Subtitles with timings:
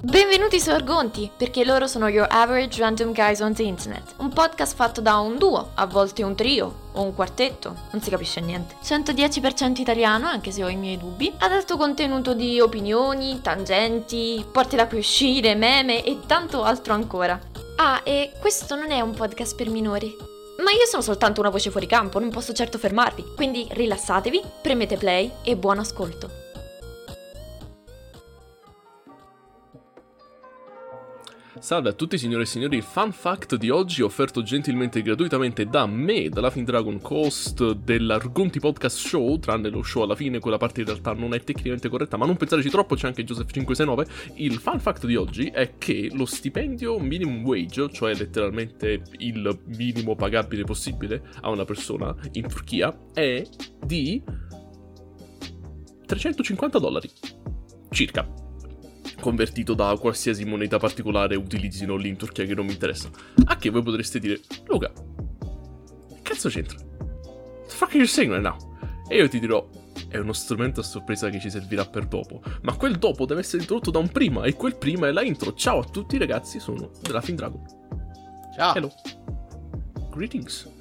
[0.00, 4.74] Benvenuti su Argonti, perché loro sono Your Average Random Guys on the Internet, un podcast
[4.74, 8.76] fatto da un duo, a volte un trio o un quartetto, non si capisce niente.
[8.84, 14.76] 110% italiano, anche se ho i miei dubbi, ad alto contenuto di opinioni, tangenti, porte
[14.76, 17.40] da cui uscire, meme e tanto altro ancora.
[17.76, 20.14] Ah, e questo non è un podcast per minori.
[20.58, 23.32] Ma io sono soltanto una voce fuori campo, non posso certo fermarvi.
[23.34, 26.44] Quindi rilassatevi, premete play e buon ascolto.
[31.66, 35.66] Salve a tutti signore e signori, il fun fact di oggi offerto gentilmente e gratuitamente
[35.66, 40.58] da me, dalla Fin Dragon Coast dell'Argonti Podcast Show, tranne lo show alla fine, quella
[40.58, 44.34] parte in realtà non è tecnicamente corretta, ma non pensateci troppo, c'è anche Joseph569.
[44.34, 50.14] Il fun fact di oggi è che lo stipendio minimum wage, cioè letteralmente il minimo
[50.14, 53.44] pagabile possibile a una persona in Turchia, è
[53.84, 54.22] di
[56.06, 57.10] 350 dollari.
[57.90, 58.45] Circa
[59.20, 63.08] convertito da qualsiasi moneta particolare utilizzino lì in Turchia che non mi interessa.
[63.44, 66.78] A che voi potreste dire, Luca, che cazzo c'entra?
[66.78, 68.56] What the fuck are you saying right now?
[69.08, 69.68] E io ti dirò,
[70.08, 72.42] è uno strumento a sorpresa che ci servirà per dopo.
[72.62, 75.54] Ma quel dopo deve essere introdotto da un prima, e quel prima è la intro.
[75.54, 77.62] Ciao a tutti ragazzi, sono della Fin Dragon.
[78.56, 78.74] Ciao.
[78.74, 78.92] Hello.
[80.10, 80.72] Greetings.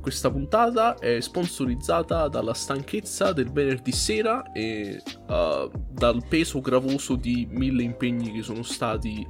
[0.00, 7.46] Questa puntata è sponsorizzata dalla stanchezza del venerdì sera e uh, dal peso gravoso di
[7.50, 9.26] mille impegni che sono stati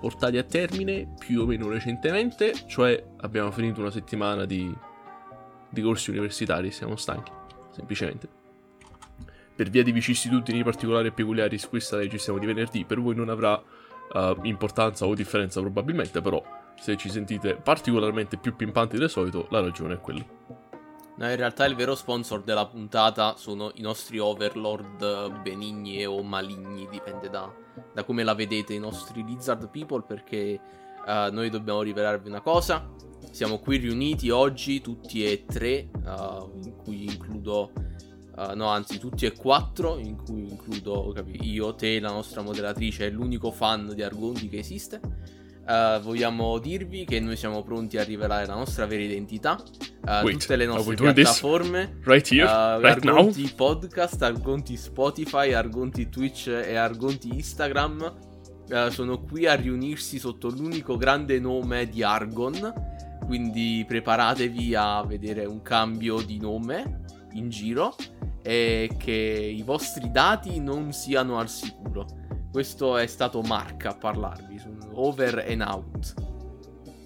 [0.00, 4.74] portati a termine più o meno recentemente, cioè abbiamo finito una settimana di,
[5.68, 7.30] di corsi universitari siamo stanchi,
[7.70, 8.28] semplicemente.
[9.54, 13.28] Per via di vicissitudini particolari e peculiari su questa registriamo di venerdì, per voi non
[13.28, 16.42] avrà uh, importanza o differenza probabilmente, però
[16.78, 20.69] se ci sentite particolarmente più pimpanti del solito, la ragione è quella.
[21.20, 26.88] No, in realtà il vero sponsor della puntata sono i nostri overlord benigni o maligni,
[26.90, 27.54] dipende da,
[27.92, 30.58] da come la vedete, i nostri lizard people, perché
[31.04, 32.88] uh, noi dobbiamo rivelarvi una cosa.
[33.32, 37.70] Siamo qui riuniti oggi, tutti e tre, uh, in cui includo...
[38.34, 43.04] Uh, no, anzi, tutti e quattro, in cui includo capi, io, te, la nostra moderatrice
[43.04, 45.00] e l'unico fan di Argonti che esiste.
[45.66, 49.62] Uh, vogliamo dirvi che noi siamo pronti a rivelare la nostra vera identità.
[50.04, 53.54] Uh, Wait, tutte le nostre piattaforme, right here, uh, right Argonti now?
[53.54, 58.28] Podcast, Argonti Spotify, Argonti Twitch e Argonti Instagram
[58.90, 62.72] sono qui a riunirsi sotto l'unico grande nome di Argon.
[63.26, 67.94] Quindi preparatevi a vedere un cambio di nome in giro
[68.42, 69.12] e che
[69.56, 72.06] i vostri dati non siano al sicuro.
[72.50, 74.68] Questo è stato Mark a parlarvi su
[75.00, 76.14] Over and Out.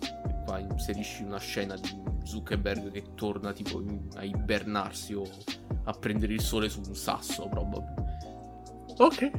[0.03, 3.83] E qua inserisci una scena di Zuckerberg che torna tipo
[4.17, 5.23] a ibernarsi o
[5.85, 8.03] a prendere il sole su un sasso, probabilmente.
[8.99, 9.31] Ok.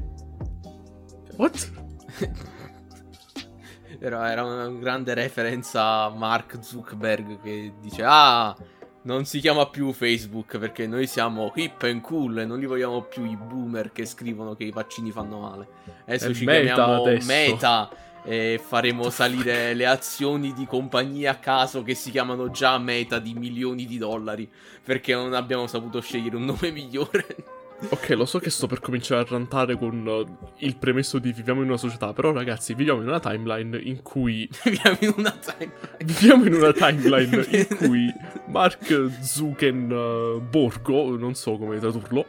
[1.36, 1.72] What?
[4.00, 8.56] era, era una grande referenza a Mark Zuckerberg che dice Ah
[9.06, 13.04] non si chiama più Facebook perché noi siamo hip and cool e non li vogliamo
[13.04, 15.68] più i boomer che scrivono che i vaccini fanno male.
[16.06, 17.28] Adesso È ci meta chiamiamo adesso.
[17.28, 17.90] Meta
[18.26, 23.36] e faremo salire le azioni di compagnie a caso che si chiamano già Meta di
[23.36, 24.50] milioni di dollari
[24.84, 27.26] perché non abbiamo saputo scegliere un nome migliore.
[27.90, 30.26] Ok, lo so che sto per cominciare a rantare con uh,
[30.60, 34.50] il premesso di viviamo in una società, però ragazzi, viviamo in una timeline in cui...
[34.64, 35.98] viviamo in una timeline.
[36.04, 38.12] viviamo in una timeline in cui
[38.48, 42.26] Mark Zuckerborgo, non so come tradurlo,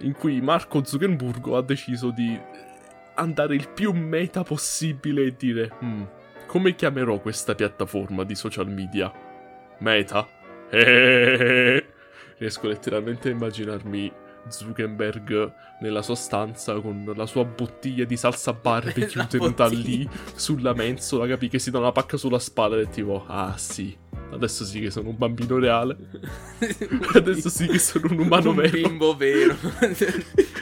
[0.00, 2.38] in cui Marco Zuckerburgo ha deciso di
[3.14, 6.02] andare il più meta possibile e dire hmm,
[6.46, 9.12] come chiamerò questa piattaforma di social media?
[9.78, 10.28] Meta?
[10.70, 11.84] Eh,
[12.38, 14.12] riesco letteralmente a immaginarmi
[14.48, 21.26] Zuckerberg nella sua stanza con la sua bottiglia di salsa barbecue tenuta lì sulla mensola,
[21.26, 23.96] capi che si dà una pacca sulla spalla e tipo, ah sì,
[24.30, 25.96] adesso sì che sono un bambino reale.
[27.14, 28.76] adesso sì che sono un umano un vero.
[28.76, 29.56] Un bimbo vero.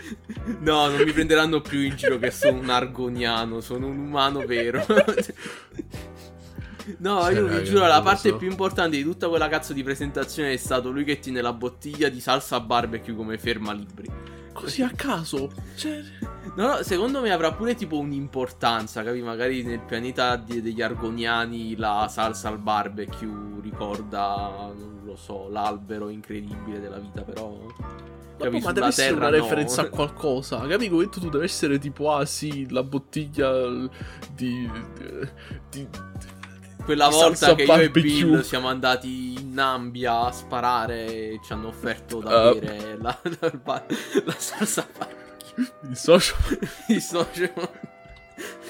[0.61, 4.85] no, non mi prenderanno più in giro che sono un argoniano, sono un umano vero.
[6.99, 8.37] No, Cioè, io vi giuro, la parte so.
[8.37, 12.09] più importante di tutta quella cazzo di presentazione è stato lui che tiene la bottiglia
[12.09, 14.09] di salsa barbecue come ferma libri.
[14.53, 15.50] Così a caso.
[15.77, 16.03] Cioè...
[16.56, 19.23] No, no, secondo me avrà pure tipo un'importanza, capi?
[19.23, 26.09] Magari nel pianeta di- degli argoniani la salsa al barbecue ricorda, non lo so, l'albero
[26.09, 27.59] incredibile della vita, però...
[28.38, 29.37] Vabbè, capi, ma deve essere una no.
[29.37, 30.67] referenza a qualcosa.
[30.67, 33.69] Capi come tu deve essere tipo, ah sì, la bottiglia
[34.34, 34.70] di...
[35.70, 35.88] di,
[36.84, 37.90] Quella di volta salsa che io e.
[37.90, 42.58] Bill siamo andati in Nambia a sparare e ci hanno offerto da Uh.
[42.58, 43.84] bere la, la,
[44.25, 45.73] la salsa barbecue.
[45.82, 46.35] di socio.
[46.88, 47.52] Il socio.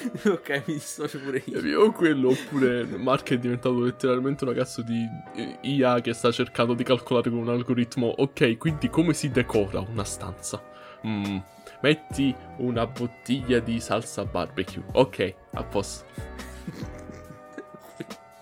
[0.25, 1.81] ok, mi dissocio pure io.
[1.81, 5.05] O quello, oppure Mark è diventato letteralmente una cazzo di
[5.35, 8.07] eh, IA che sta cercando di calcolare con un algoritmo.
[8.07, 10.61] Ok, quindi come si decora una stanza?
[11.05, 11.37] Mm,
[11.81, 14.83] metti una bottiglia di salsa barbecue.
[14.93, 16.05] Ok, a posto.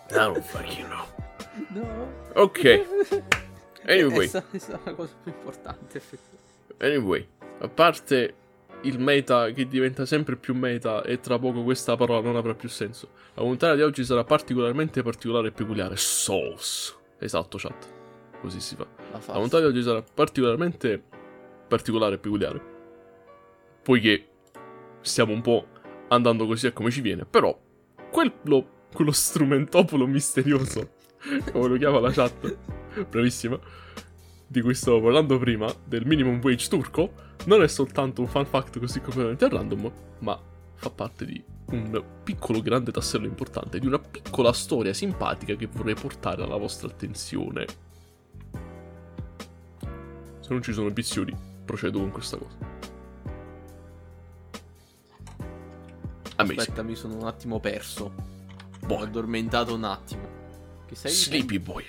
[0.10, 1.06] I don't fucking know.
[1.69, 2.12] No.
[2.36, 3.30] Ok.
[3.84, 4.30] Anyway.
[4.30, 4.44] Questa
[4.78, 6.02] è la cosa più importante.
[6.78, 7.28] Anyway,
[7.60, 8.36] a parte
[8.83, 12.69] il meta che diventa sempre più meta e tra poco questa parola non avrà più
[12.69, 13.10] senso.
[13.33, 15.95] La puntata di oggi sarà particolarmente particolare e peculiare.
[15.98, 16.94] Sauce.
[17.19, 17.88] Esatto, chat.
[18.39, 18.88] Così si fa.
[19.12, 21.01] La La puntata di oggi sarà particolarmente
[21.68, 22.62] particolare e peculiare.
[23.83, 24.28] Poiché
[25.01, 25.68] stiamo un po'
[26.10, 27.25] andando così a come ci viene.
[27.25, 27.57] Però,
[28.12, 30.94] quello, quello strumentopolo misterioso,
[31.51, 32.57] come lo chiama la chat,
[33.10, 33.60] bravissima,
[34.51, 37.13] di cui stavo parlando prima, del minimum wage turco,
[37.45, 40.38] non è soltanto un fun fact così completamente random, ma
[40.74, 45.94] fa parte di un piccolo grande tassello importante, di una piccola storia simpatica che vorrei
[45.94, 47.65] portare alla vostra attenzione.
[50.42, 51.33] Se non ci sono obiezioni,
[51.63, 52.57] procedo con questa cosa.
[56.36, 56.59] Amazing.
[56.59, 58.03] Aspetta, mi sono un attimo perso.
[58.03, 59.03] Ho Boy.
[59.03, 60.27] addormentato un attimo.
[60.88, 61.12] Che sei?
[61.12, 61.86] Sleepy boy.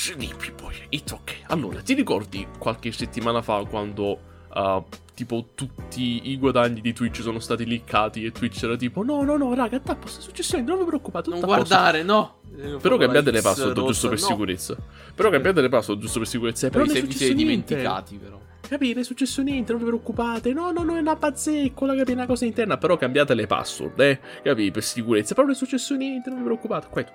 [0.00, 1.40] Sleepy boy, it's ok.
[1.48, 4.18] Allora, ti ricordi qualche settimana fa quando
[4.54, 9.24] uh, tipo tutti i guadagni di Twitch sono stati leakati e Twitch era tipo no
[9.24, 12.36] no no raga, tappo sta succedendo, non vi preoccupate, Non tutto a posto." guardare, no.
[12.80, 14.24] Però cambiate le password giusto per no.
[14.24, 14.76] sicurezza.
[15.16, 16.70] Però cambiate le password giusto per sicurezza.
[16.70, 18.40] Però non è vi siete successo dimenticati, però.
[18.60, 20.52] Capire, è successo niente, non vi preoccupate.
[20.52, 22.78] No, no, no, è una bazzeccola, capì, è una cosa interna.
[22.78, 24.20] Però cambiate le password, eh.
[24.44, 25.34] Capì, per sicurezza.
[25.34, 26.86] Però non è successo niente, non vi preoccupate.
[26.88, 27.12] Questo.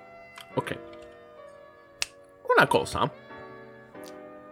[0.54, 0.78] Ok.
[2.56, 3.12] Una cosa.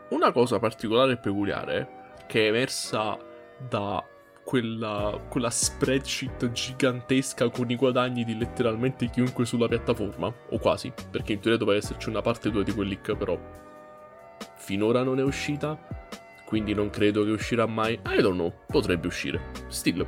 [0.08, 3.16] Una cosa particolare e peculiare che è emersa
[3.56, 4.04] da
[4.42, 11.34] quella, quella spreadsheet gigantesca con i guadagni di letteralmente chiunque sulla piattaforma, o quasi, perché
[11.34, 13.38] in teoria doveva esserci una parte 2 di quel leak, però
[14.56, 15.78] finora non è uscita,
[16.44, 17.92] quindi non credo che uscirà mai.
[18.06, 19.52] I don't know, potrebbe uscire.
[19.68, 20.04] Still,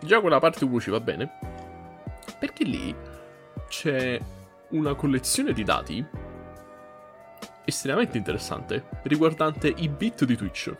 [0.00, 1.30] già quella parte 1 ci va bene,
[2.38, 2.94] perché lì
[3.68, 4.20] c'è
[4.70, 6.04] una collezione di dati
[7.64, 10.74] estremamente interessante riguardante i bit di Twitch.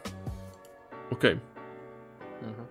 [1.11, 1.38] Ok?
[2.43, 2.69] Mhm.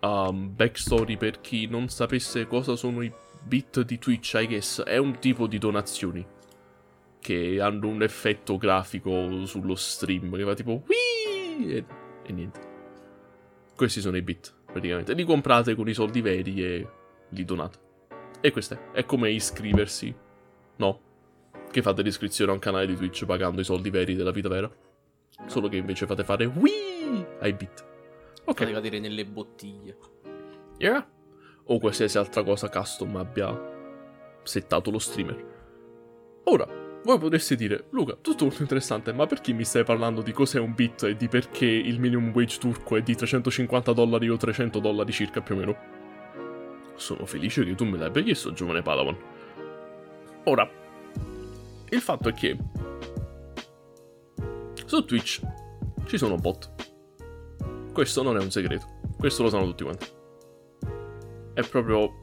[0.00, 3.12] um, backstory per chi non sapesse cosa sono i
[3.42, 6.26] bit di Twitch, I guess, è un tipo di donazioni
[7.20, 11.74] che hanno un effetto grafico sullo stream che fa tipo Wii!
[11.74, 11.84] E,
[12.22, 12.60] e niente.
[13.74, 15.14] Questi sono i bit, praticamente.
[15.14, 16.88] Li comprate con i soldi veri e
[17.30, 17.78] li donate.
[18.40, 18.90] E questo è.
[18.92, 20.14] È come iscriversi.
[20.76, 21.00] No?
[21.74, 24.70] Che fate l'iscrizione a un canale di Twitch pagando i soldi veri della vita vera.
[25.46, 27.84] Solo che invece fate fare Wii ai bit.
[28.44, 28.58] Ok.
[28.58, 29.96] Fate cadere nelle bottiglie.
[30.78, 31.04] Yeah.
[31.64, 33.60] O qualsiasi altra cosa custom abbia
[34.44, 36.42] settato lo streamer.
[36.44, 36.64] Ora,
[37.02, 40.74] voi potreste dire, Luca, tutto molto interessante, ma perché mi stai parlando di cos'è un
[40.74, 45.10] bit e di perché il minimum wage turco è di 350 dollari o 300 dollari
[45.10, 45.76] circa più o meno?
[46.94, 49.16] Sono felice che tu me l'abbia chiesto, giovane Padawan.
[50.44, 50.82] Ora,
[51.90, 52.56] il fatto è che
[54.84, 55.40] su Twitch
[56.06, 56.72] ci sono bot.
[57.92, 58.86] Questo non è un segreto,
[59.18, 60.22] questo lo sanno tutti quanti
[61.54, 62.22] è proprio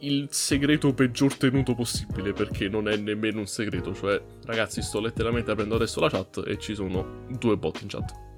[0.00, 5.50] il segreto peggior tenuto possibile perché non è nemmeno un segreto, cioè ragazzi sto letteralmente
[5.50, 8.28] aprendo adesso la chat e ci sono due bot in chat.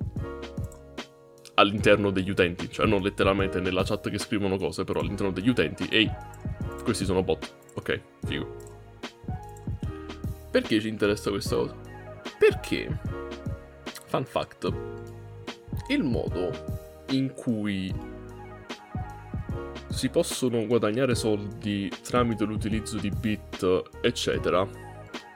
[1.54, 5.86] All'interno degli utenti, cioè non letteralmente nella chat che scrivono cose, però all'interno degli utenti.
[5.88, 6.10] Ehi,
[6.82, 7.54] questi sono bot.
[7.74, 8.71] Ok, figo.
[10.52, 11.74] Perché ci interessa questa cosa?
[12.38, 13.00] Perché,
[14.04, 14.70] fun fact,
[15.88, 16.50] il modo
[17.08, 17.90] in cui
[19.88, 24.68] si possono guadagnare soldi tramite l'utilizzo di bit, eccetera,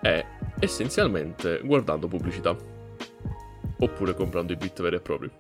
[0.03, 0.23] è
[0.61, 2.55] essenzialmente guardando pubblicità.
[3.79, 5.31] Oppure comprando i bit veri e propri.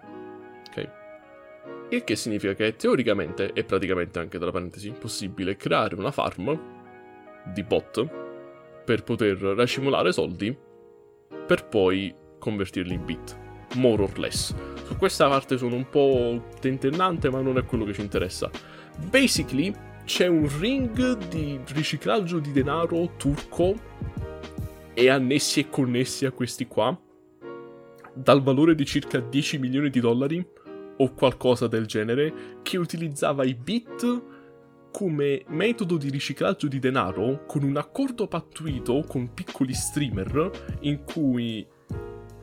[0.70, 0.90] Ok?
[1.90, 6.58] Il che significa che teoricamente, e praticamente anche tra parentesi, possibile creare una farm
[7.52, 8.24] di bot
[8.86, 10.56] per poter racimolare soldi
[11.46, 13.36] per poi convertirli in bit.
[13.74, 14.54] More or less.
[14.84, 18.48] Su questa parte sono un po' tentennante, ma non è quello che ci interessa.
[19.10, 19.74] Basically,
[20.04, 23.74] c'è un ring di riciclaggio di denaro turco
[24.94, 26.96] e annessi e connessi a questi qua,
[28.14, 30.46] dal valore di circa 10 milioni di dollari
[30.98, 34.35] o qualcosa del genere, che utilizzava i bit
[34.96, 41.66] come metodo di riciclaggio di denaro con un accordo pattuito con piccoli streamer in cui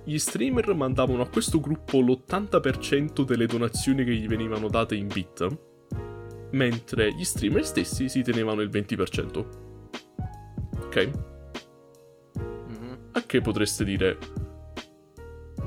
[0.04, 5.58] gli streamer mandavano a questo gruppo l'80% delle donazioni che gli venivano date in bit
[6.52, 9.48] mentre gli streamer stessi si tenevano il 20%.
[10.84, 11.10] Ok?
[12.68, 12.98] Mhm.
[13.14, 14.16] A che potreste dire?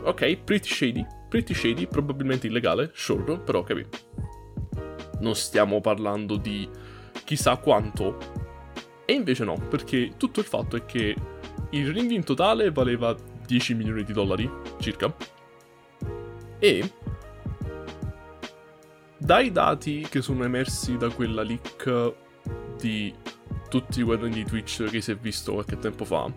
[0.05, 3.85] Ok, pretty shady, pretty shady, probabilmente illegale, sure, però capi.
[5.21, 6.69] Non stiamo parlando di
[7.25, 8.19] chissà quanto.
[9.05, 11.15] E invece no, perché tutto il fatto è che
[11.71, 13.15] il ring in totale valeva
[13.47, 15.15] 10 milioni di dollari, circa.
[16.59, 16.93] E
[19.19, 22.15] dai dati che sono emersi da quella leak
[22.79, 23.15] di
[23.69, 26.33] tutti i guadagni di Twitch che si è visto qualche tempo fa,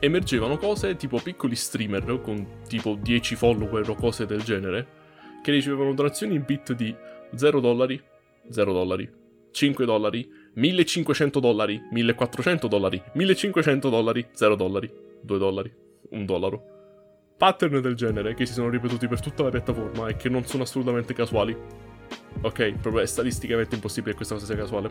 [0.00, 5.02] emergevano cose tipo piccoli streamer con tipo 10 follower o cose del genere
[5.42, 6.94] che ricevevano donazioni in bit di
[7.34, 8.02] 0 dollari,
[8.50, 9.10] 0 dollari,
[9.50, 15.72] 5 dollari, 1500 dollari, 1400 dollari, 1500 dollari, 0 dollari, 2 dollari,
[16.10, 16.72] 1 dollaro.
[17.36, 20.62] Pattern del genere che si sono ripetuti per tutta la piattaforma e che non sono
[20.62, 21.56] assolutamente casuali.
[22.42, 24.90] Ok, proprio è statisticamente impossibile che questa cosa sia casuale.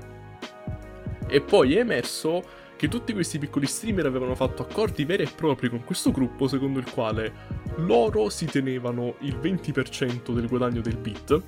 [1.28, 2.44] E poi è emerso
[2.76, 6.80] che tutti questi piccoli streamer avevano fatto accordi veri e propri con questo gruppo secondo
[6.80, 7.32] il quale
[7.78, 11.42] loro si tenevano il 20% del guadagno del bit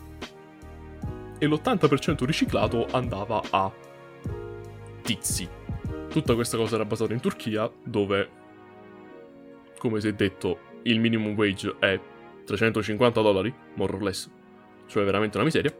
[1.45, 3.71] e l'80% riciclato andava a
[5.01, 5.47] tizi.
[6.09, 8.29] Tutta questa cosa era basata in Turchia dove,
[9.77, 11.99] come si è detto, il minimum wage è
[12.45, 14.29] 350 dollari, more or less,
[14.87, 15.73] cioè veramente una miseria.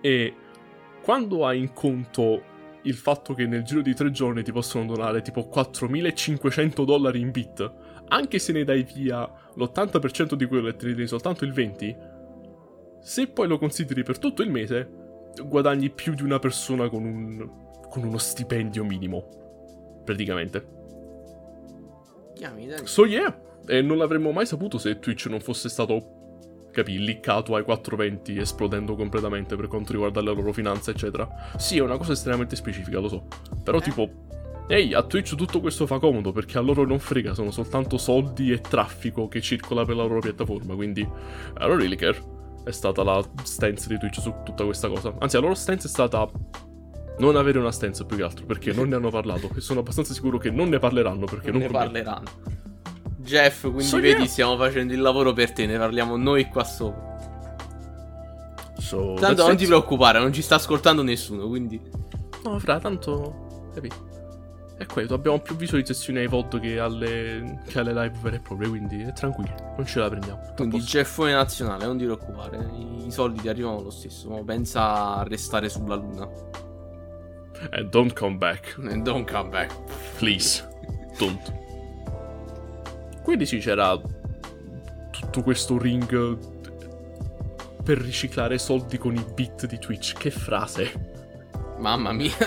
[0.00, 0.34] E
[1.02, 5.22] quando hai in conto il fatto che nel giro di tre giorni ti possono donare
[5.22, 7.72] tipo 4500 dollari in bit,
[8.08, 12.07] anche se ne dai via l'80% di quello e te ne dai soltanto il 20%,
[13.00, 14.88] se poi lo consideri per tutto il mese,
[15.44, 17.50] guadagni più di una persona con, un,
[17.88, 20.76] con uno stipendio minimo, praticamente.
[22.84, 23.36] So yeah,
[23.66, 28.94] e non l'avremmo mai saputo se Twitch non fosse stato, capì, liccato ai 420, esplodendo
[28.94, 31.28] completamente per quanto riguarda la loro finanza, eccetera.
[31.56, 33.26] Sì, è una cosa estremamente specifica, lo so.
[33.62, 33.82] Però Eh?
[33.82, 34.10] tipo,
[34.68, 38.52] ehi, a Twitch tutto questo fa comodo perché a loro non frega, sono soltanto soldi
[38.52, 41.08] e traffico che circola per la loro piattaforma, quindi I
[41.58, 42.36] don't really care.
[42.68, 45.14] È stata la stance di Twitch su tutta questa cosa.
[45.20, 46.28] Anzi, la loro stance è stata
[47.18, 50.12] non avere una stance più che altro, perché non ne hanno parlato e sono abbastanza
[50.12, 52.02] sicuro che non ne parleranno perché non non ne conviene.
[52.02, 52.56] parleranno.
[53.20, 54.26] Jeff, quindi So, vedi, yeah.
[54.26, 57.06] stiamo facendo il lavoro per te, ne parliamo noi qua sopra.
[58.76, 59.58] So, Tanto non it.
[59.58, 61.80] ti preoccupare, non ci sta ascoltando nessuno, quindi...
[62.44, 63.70] No, fra, tanto.
[63.74, 63.90] Capi?
[64.78, 68.68] È quello, abbiamo più visualizzazioni ai VOD che alle, che alle live vere e proprie,
[68.68, 70.40] quindi è tranquillo, non ce la prendiamo.
[70.54, 70.78] Quindi.
[70.78, 72.64] Jeffone nazionale, non ti preoccupare,
[73.04, 76.28] i soldi ti arrivano lo stesso, pensa a restare sulla luna.
[77.72, 79.74] And don't come back, And don't come back.
[80.16, 80.64] please.
[81.18, 81.52] Don't.
[83.24, 84.00] Quindi sì, c'era
[85.10, 86.38] tutto questo ring
[87.82, 90.12] per riciclare soldi con i bit di Twitch.
[90.14, 91.16] Che frase.
[91.78, 92.32] Mamma mia.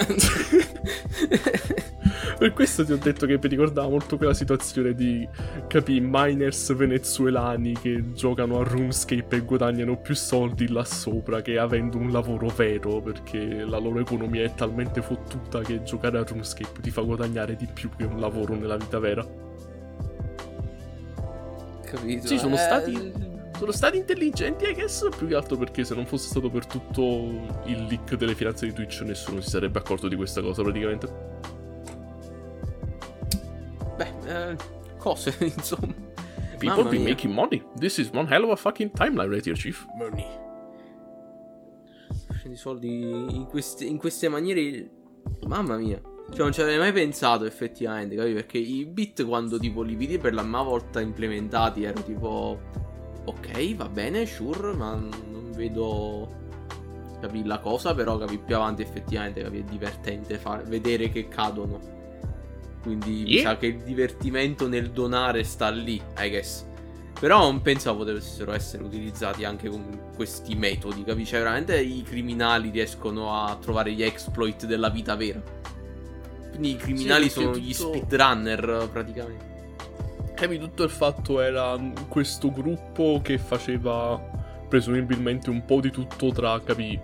[2.38, 5.28] Per questo ti ho detto che mi ricordava molto quella situazione di,
[5.68, 11.98] capi, miners venezuelani che giocano a RuneScape e guadagnano più soldi là sopra che avendo
[11.98, 16.90] un lavoro vero, perché la loro economia è talmente fottuta che giocare a RuneScape ti
[16.90, 19.24] fa guadagnare di più che un lavoro nella vita vera.
[21.86, 22.28] Capito?
[22.28, 23.30] Sì, sono Eh, stati...
[23.62, 27.04] Sono stati intelligenti, I guess, più che altro perché se non fosse stato per tutto
[27.66, 31.08] il leak delle finanze di Twitch nessuno si sarebbe accorto di questa cosa praticamente.
[33.98, 34.58] Beh, eh,
[34.98, 35.94] cose, insomma.
[36.58, 37.10] People Mamma be mia.
[37.10, 37.64] making money.
[37.78, 39.86] This is one hell of a fucking timeline right here, Chief.
[39.96, 40.26] Money.
[42.26, 44.90] Facendo i soldi in queste, in queste maniere.
[45.46, 46.02] Mamma mia.
[46.32, 48.34] Cioè, non ci avrei mai pensato effettivamente, capi?
[48.34, 52.90] Perché i bit quando tipo li vidi per la prima volta implementati ero tipo.
[53.26, 56.40] Ok, va bene, sure, ma non vedo.
[57.22, 59.60] Capi la cosa, però capi più avanti effettivamente, capi?
[59.60, 61.80] È divertente far- vedere che cadono.
[62.82, 63.44] Quindi mi Yeah.
[63.52, 66.66] sa che il divertimento nel donare sta lì, I guess.
[67.20, 71.34] Però non pensavo potessero essere utilizzati anche con questi metodi, capisci?
[71.34, 75.40] Cioè, veramente i criminali riescono a trovare gli exploit della vita vera.
[76.50, 79.51] Quindi i criminali perché sono gli tutto- speedrunner praticamente.
[80.42, 81.80] Capi, tutto il fatto era
[82.10, 84.20] questo gruppo che faceva
[84.68, 87.00] presumibilmente un po' di tutto tra, capi,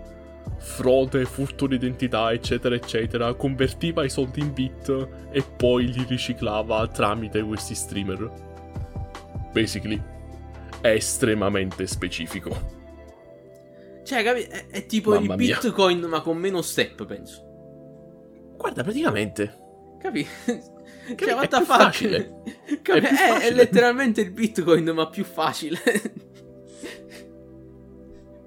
[0.56, 7.40] frode, furto d'identità, eccetera, eccetera, convertiva i soldi in bit e poi li riciclava tramite
[7.44, 8.28] questi streamer.
[9.52, 10.02] Basically,
[10.80, 12.50] è estremamente specifico.
[14.02, 14.40] Cioè, capi?
[14.40, 15.60] È, è tipo Mamma il mia.
[15.62, 17.44] bitcoin ma con meno step, penso.
[18.56, 19.58] Guarda, praticamente.
[20.00, 20.26] Capi?
[21.14, 21.24] Capi?
[21.24, 21.66] Cioè, È what the fuck?
[21.66, 22.42] facile.
[22.82, 23.00] Capi?
[23.04, 25.78] È È, è letteralmente il bitcoin ma più facile.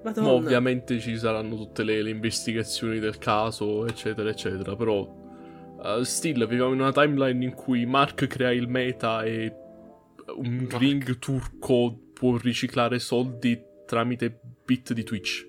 [0.02, 0.28] Madonna.
[0.28, 4.74] Ma ovviamente ci saranno tutte le, le investigazioni del caso, eccetera, eccetera.
[4.74, 5.02] Però,
[5.78, 9.54] uh, still, viviamo in una timeline in cui Mark crea il meta e
[10.36, 10.78] un Mark.
[10.78, 15.46] ring turco può riciclare soldi tramite bit di Twitch.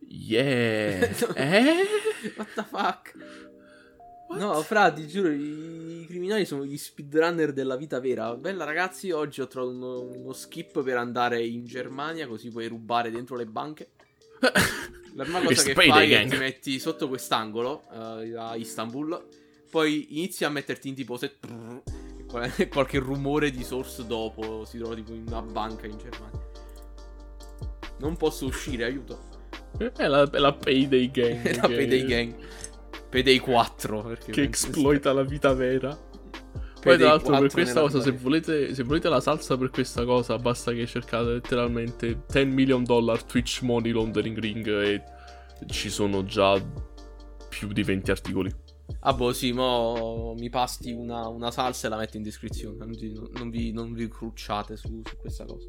[0.00, 1.08] Yeah!
[1.34, 1.84] eh?
[2.36, 3.14] What the fuck?
[4.30, 8.34] No, fra, ti giuro, i, i criminali sono gli speedrunner della vita vera.
[8.34, 13.10] Bella ragazzi, oggi ho trovato uno, uno skip per andare in Germania, così puoi rubare
[13.10, 13.90] dentro le banche.
[15.14, 17.84] La prima cosa che fai è ti metti sotto quest'angolo
[18.20, 19.26] eh, a Istanbul,
[19.70, 21.38] poi inizi a metterti in tipo set
[22.18, 25.96] e qual- e qualche rumore di source dopo si trova tipo in una banca in
[25.96, 26.40] Germania.
[27.98, 29.34] Non posso uscire, aiuto.
[29.78, 31.42] È la, è la Payday Gang.
[31.46, 32.34] È la Payday Gang.
[33.16, 34.02] Payday 4.
[34.02, 35.88] Perché Che esploita la vita vera.
[35.88, 40.04] Poi tra l'altro per 4 questa cosa, se volete, se volete la salsa per questa
[40.04, 45.02] cosa, basta che cercate letteralmente 10 million dollar Twitch Money Laundering Ring e
[45.66, 46.62] ci sono già
[47.48, 48.54] più di 20 articoli.
[49.00, 52.76] Ah boh sì, mo mi pasti una, una salsa e la metto in descrizione.
[52.76, 55.66] Non, vi- non vi, non vi crucciate su, su questa cosa.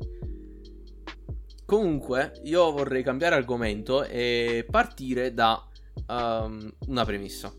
[1.65, 5.66] Comunque, io vorrei cambiare argomento e partire da
[6.07, 7.53] um, una premessa.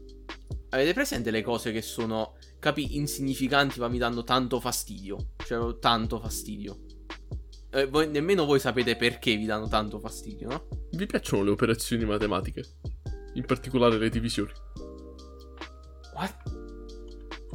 [0.70, 5.30] Avete presente le cose che sono, capi, insignificanti ma mi danno tanto fastidio?
[5.36, 6.78] Cioè, tanto fastidio.
[7.70, 10.68] Eh, voi- nemmeno voi sapete perché vi danno tanto fastidio, no?
[10.92, 12.64] Vi piacciono le operazioni matematiche?
[13.34, 14.52] In particolare le divisioni.
[16.14, 16.56] What?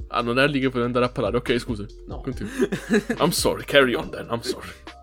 [0.08, 1.38] Ah, non è lì che puoi andare a parare.
[1.38, 1.86] Ok, scusa.
[2.08, 2.22] No.
[2.22, 2.52] Continua.
[3.18, 4.70] I'm sorry, carry on then, I'm sorry.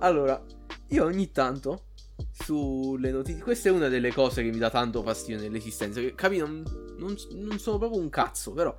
[0.00, 0.44] Allora,
[0.88, 1.85] io ogni tanto
[2.46, 3.42] sulle notizie.
[3.42, 6.00] Questa è una delle cose che mi dà tanto fastidio nell'esistenza.
[6.00, 6.62] Che capi, non,
[6.96, 8.72] non, non sono proprio un cazzo, però.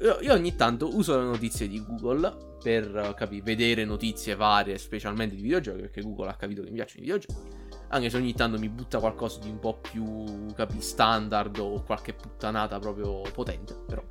[0.00, 5.42] Io, ogni tanto uso le notizie di Google per capi, vedere notizie varie, specialmente di
[5.42, 7.66] videogiochi, perché Google ha capito che mi piacciono i videogiochi.
[7.88, 12.14] Anche se ogni tanto mi butta qualcosa di un po' più, capi, standard o qualche
[12.14, 14.02] puttanata proprio potente, però.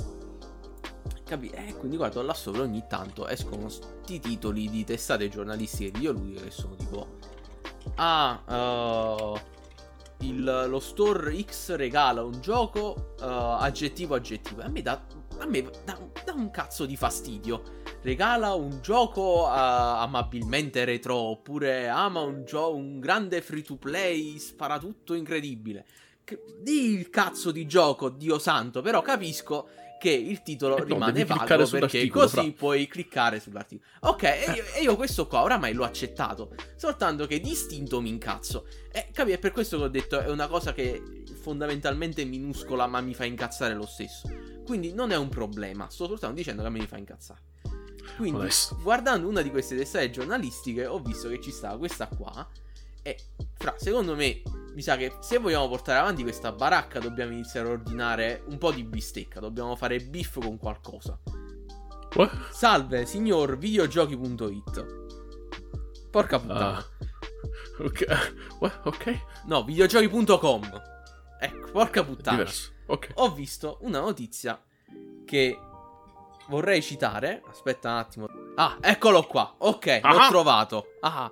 [1.24, 1.50] Capi?
[1.50, 6.52] Eh, quindi guardo là sopra ogni tanto escono sti titoli di testate giornalistiche videoludiche che
[6.52, 7.36] sono tipo
[8.00, 9.42] Ah, eh,
[10.26, 14.62] il- lo store X regala un gioco eh, aggettivo aggettivo.
[14.62, 15.02] A me dà,
[15.40, 15.98] a me dà,
[16.36, 17.76] un cazzo di fastidio.
[18.02, 24.38] Regala un gioco eh, amabilmente retro oppure ama un, gio- un grande free to play
[24.38, 25.86] sparatutto incredibile.
[26.24, 30.86] Che- Di il cazzo di gioco, Dio santo, però capisco che il titolo Eh no,
[30.86, 32.52] rimane vago perché così fra.
[32.56, 33.90] puoi cliccare sull'articolo.
[34.02, 36.54] Ok, e io, e io questo qua oramai l'ho accettato.
[36.76, 38.68] Soltanto che distinto mi incazzo.
[38.92, 41.02] E capi, è per questo che ho detto, è una cosa che
[41.42, 44.30] fondamentalmente è minuscola, ma mi fa incazzare lo stesso.
[44.66, 45.90] Quindi non è un problema.
[45.90, 47.42] Sto soltanto dicendo che a me mi fa incazzare.
[48.18, 48.78] Quindi, Onesto.
[48.82, 52.48] guardando una di queste testate giornalistiche, ho visto che ci stava questa qua.
[53.02, 53.18] E,
[53.56, 54.42] fra, secondo me,
[54.78, 58.72] mi sa che se vogliamo portare avanti questa baracca, dobbiamo iniziare a ordinare un po'
[58.72, 59.40] di bistecca.
[59.40, 61.18] Dobbiamo fare beef con qualcosa.
[62.14, 62.52] What?
[62.52, 64.86] Salve, signor videogiochi.it.
[66.12, 66.78] Porca puttana.
[66.78, 66.86] Ah.
[67.80, 68.06] Ok.
[68.60, 68.80] What?
[68.86, 69.20] Ok.
[69.46, 70.82] No, videogiochi.com.
[71.40, 72.38] Ecco, porca puttana.
[72.38, 72.72] Diverso.
[72.86, 73.14] Ok.
[73.16, 74.62] Ho visto una notizia
[75.26, 75.58] che
[76.50, 77.42] vorrei citare.
[77.50, 78.28] Aspetta un attimo.
[78.58, 79.56] Ah, eccolo qua.
[79.58, 80.28] Ok, l'ho Ah.
[80.28, 80.86] trovato.
[81.02, 81.32] Ah.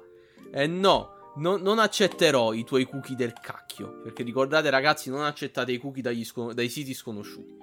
[0.51, 4.01] Eh no, no- non accetterò i tuoi cookie del cacchio.
[4.01, 7.57] Perché ricordate, ragazzi, non accettate i cookie dagli scon- dai siti sconosciuti.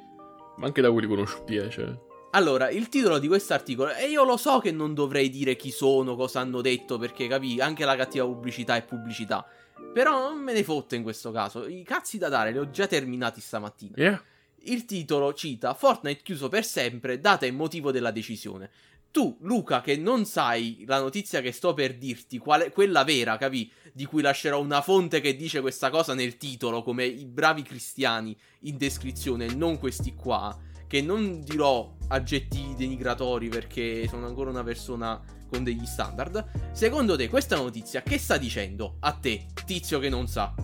[0.56, 1.94] Ma anche da quelli conosciuti, eh, cioè.
[2.34, 6.16] Allora, il titolo di quest'articolo, e io lo so che non dovrei dire chi sono,
[6.16, 9.46] cosa hanno detto, perché capì, anche la cattiva pubblicità è pubblicità.
[9.92, 11.66] Però non me ne fotte in questo caso.
[11.66, 13.96] I cazzi da dare li ho già terminati stamattina.
[13.96, 14.22] Yeah.
[14.64, 18.70] Il titolo cita Fortnite chiuso per sempre, data e motivo della decisione.
[19.12, 23.70] Tu, Luca, che non sai la notizia che sto per dirti, quale, quella vera, capì?
[23.92, 28.34] Di cui lascerò una fonte che dice questa cosa nel titolo, come i bravi cristiani
[28.60, 30.58] in descrizione, non questi qua.
[30.86, 36.72] Che non dirò aggettivi denigratori perché sono ancora una persona con degli standard.
[36.72, 40.54] Secondo te, questa notizia che sta dicendo a te, tizio che non sa?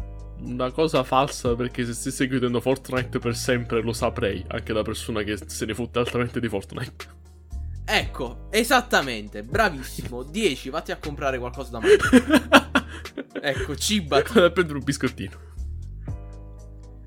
[0.40, 5.22] Una cosa falsa perché se stessi chiudendo Fortnite per sempre lo saprei, anche da persona
[5.22, 7.17] che se ne fotte altamente di Fortnite.
[7.90, 10.22] Ecco, esattamente, bravissimo.
[10.28, 12.76] 10, vatti a comprare qualcosa da mangiare.
[13.40, 14.32] Ecco, cibati.
[14.32, 15.40] Vado a prendere un biscottino.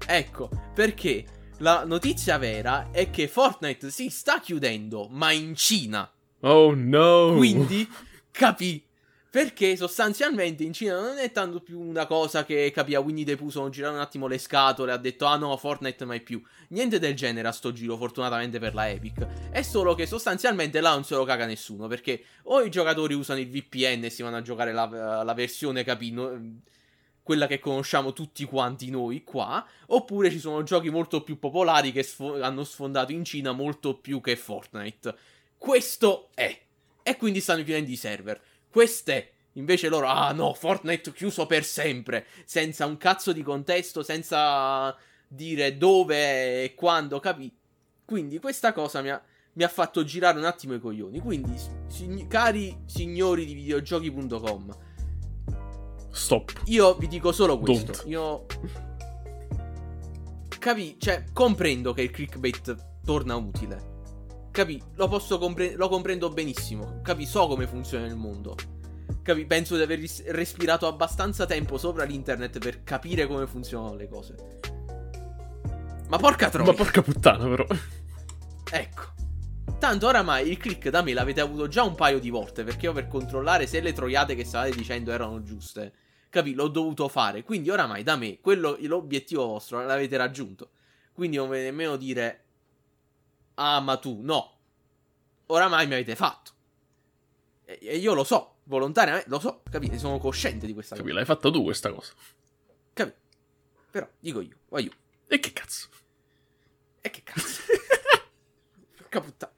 [0.07, 1.25] Ecco, perché
[1.57, 6.09] la notizia vera è che Fortnite si sta chiudendo, ma in Cina.
[6.39, 7.35] Oh no!
[7.35, 7.87] Quindi,
[8.31, 8.83] capì.
[9.31, 13.37] Perché sostanzialmente in Cina non è tanto più una cosa che capì a Winnie the
[13.37, 16.43] Pooh sono girato un attimo le scatole ha detto ah no Fortnite mai più.
[16.71, 19.49] Niente del genere a sto giro fortunatamente per la Epic.
[19.49, 23.39] È solo che sostanzialmente là non se lo caga nessuno perché o i giocatori usano
[23.39, 26.59] il VPN e si vanno a giocare la, la versione capì no,
[27.23, 32.03] quella che conosciamo tutti quanti noi qua, oppure ci sono giochi molto più popolari che
[32.03, 35.15] sfo- hanno sfondato in Cina molto più che Fortnite.
[35.57, 36.59] Questo è.
[37.01, 38.41] E quindi stanno chiudendo i server.
[38.71, 44.95] Queste invece loro, ah no, Fortnite chiuso per sempre, senza un cazzo di contesto, senza
[45.27, 47.53] dire dove e quando, capi?
[48.05, 49.21] Quindi questa cosa mi ha,
[49.53, 51.19] mi ha fatto girare un attimo i coglioni.
[51.19, 51.53] Quindi,
[51.87, 54.77] sig- cari signori di videogiochi.com,
[56.11, 56.61] Stop.
[56.65, 57.91] io vi dico solo questo.
[57.91, 58.03] Don't.
[58.07, 58.45] Io.
[60.59, 60.95] Capi?
[60.99, 63.90] Cioè, comprendo che il clickbait torna utile.
[64.51, 64.81] Capi?
[64.95, 66.99] Lo posso compre- lo comprendo benissimo.
[67.01, 67.25] Capi?
[67.25, 68.55] So come funziona il mondo.
[69.23, 69.45] Capi?
[69.45, 74.59] Penso di aver ris- respirato abbastanza tempo sopra l'internet per capire come funzionano le cose.
[76.09, 76.69] Ma porca troia.
[76.69, 77.65] Ma porca puttana, però.
[78.73, 79.01] Ecco.
[79.79, 82.93] Tanto oramai il click da me l'avete avuto già un paio di volte perché io
[82.93, 85.93] per controllare se le troiate che stavate dicendo erano giuste,
[86.29, 87.43] capì, l'ho dovuto fare.
[87.43, 90.71] Quindi oramai da me quello, l'obiettivo vostro l'avete raggiunto.
[91.13, 92.40] Quindi non dovete nemmeno dire
[93.63, 94.57] Ah, ma tu no.
[95.47, 96.51] Oramai mi avete fatto.
[97.65, 99.99] E, e io lo so, volontariamente lo so, capite?
[99.99, 101.15] Sono cosciente di questa Capì, cosa.
[101.15, 102.11] l'hai fatta tu questa cosa.
[102.93, 103.13] Capì?
[103.91, 104.91] Però dico io, voglio.
[105.27, 105.89] E che cazzo?
[107.01, 107.61] E che cazzo?
[108.97, 109.53] Porca puttana.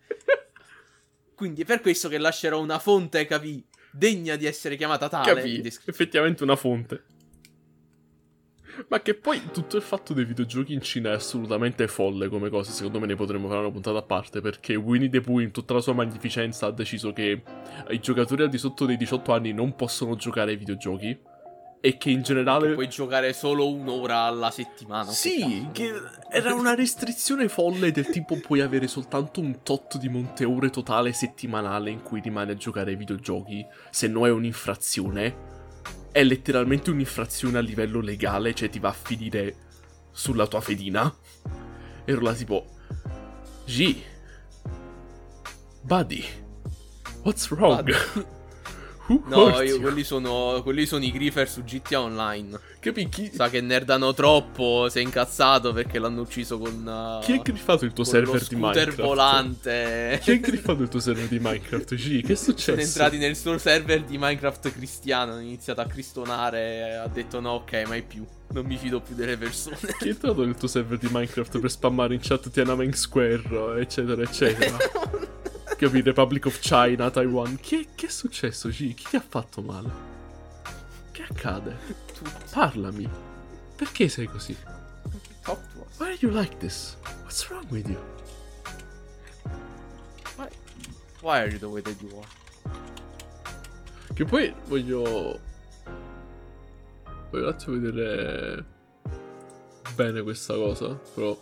[1.36, 5.34] Quindi è per questo che lascerò una fonte, capì, degna di essere chiamata tale.
[5.34, 5.62] Capì?
[5.86, 7.06] Effettivamente una fonte.
[8.88, 12.72] Ma che poi tutto il fatto dei videogiochi in Cina è assolutamente folle come cosa.
[12.72, 14.42] Secondo me ne potremmo fare una puntata a parte.
[14.42, 17.42] Perché Winnie the Pooh, in tutta la sua magnificenza, ha deciso che
[17.90, 21.18] i giocatori al di sotto dei 18 anni non possono giocare ai videogiochi.
[21.86, 22.74] E che in generale.
[22.76, 25.12] Puoi giocare solo un'ora alla settimana.
[25.12, 25.92] Sì, che
[26.30, 31.12] era una restrizione folle del tipo puoi avere soltanto un tot di monte ore totale
[31.12, 35.53] settimanale in cui rimani a giocare ai videogiochi, se no è un'infrazione.
[36.13, 39.56] È letteralmente un'infrazione a livello legale, cioè ti va a finire
[40.12, 41.12] sulla tua fedina.
[42.06, 42.67] Ero là tipo
[43.65, 43.99] G
[45.82, 46.23] Buddy
[47.23, 47.78] What's wrong?
[47.84, 48.26] Buddy.
[49.08, 52.58] Who No, io, quelli, sono, quelli sono i griefer su GTA Online.
[52.80, 57.20] Capi chi, Sa che nerdano troppo, si è incazzato perché l'hanno ucciso con...
[57.20, 59.02] uh, chi ha griffato il tuo server di scooter Minecraft?
[59.02, 60.20] volante.
[60.22, 61.96] Chi ha griffato il tuo server di Minecraft?
[61.96, 62.72] G, che è successo?
[62.72, 65.34] Sono entrati nel suo server di Minecraft cristiano.
[65.34, 66.96] Hanno iniziato a cristonare.
[66.96, 68.26] Ha detto no, ok, mai più.
[68.54, 69.78] Non mi fido più delle persone.
[70.00, 74.22] Chi è entrato nel tuo server di Minecraft per spammare in chat Tiananmen Square, eccetera,
[74.22, 74.78] eccetera?
[75.78, 76.04] Capite?
[76.04, 77.58] Republic of China, Taiwan.
[77.60, 78.94] Chi è, che è successo, G?
[78.94, 79.92] Chi ti ha fatto male?
[81.12, 81.78] Che accade?
[82.52, 83.10] Parlami.
[83.76, 84.56] Perché sei così?
[85.98, 86.96] Why are you like this?
[87.24, 88.00] What's wrong with you?
[90.38, 90.48] Why,
[91.22, 92.28] why are you the way that you are?
[94.14, 95.40] Che poi voglio.
[97.30, 98.66] Voglio un attimo vedere
[99.96, 100.94] bene questa cosa.
[101.14, 101.38] Però.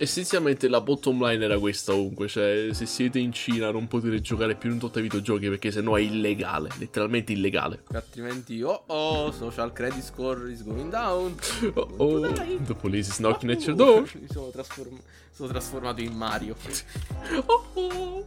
[0.00, 2.28] Essenzialmente la bottom line era questa ovunque.
[2.28, 6.00] Cioè, se siete in Cina non potete giocare più in i videogiochi perché sennò è
[6.00, 6.70] illegale.
[6.78, 7.82] Letteralmente illegale.
[7.92, 11.34] Altrimenti, oh oh, social credit score is going down.
[11.74, 12.32] Oh, oh,
[12.64, 14.02] the police is knocking at your door.
[14.14, 16.54] Mi sono, trasform- sono trasformato in Mario.
[17.46, 18.24] Oh, oh.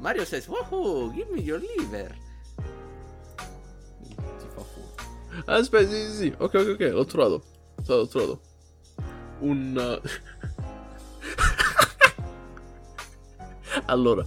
[0.00, 2.12] Mario says, woohoo, give me your liver.
[4.36, 5.44] Si fa fuori.
[5.44, 6.34] Aspetta, sì, sì, sì.
[6.36, 6.80] Ok, ok, ok.
[6.92, 7.42] L'ho trovato.
[7.86, 8.40] L'ho trovato.
[9.38, 10.00] Un.
[10.02, 10.08] uh,
[13.86, 14.26] allora,